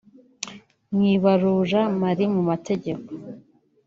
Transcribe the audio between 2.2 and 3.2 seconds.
mu mategeko